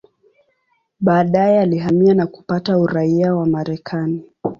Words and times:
Baadaye 0.99 1.59
alihamia 1.59 2.13
na 2.13 2.27
kupata 2.27 2.77
uraia 2.77 3.35
wa 3.35 3.45
Marekani. 3.45 4.23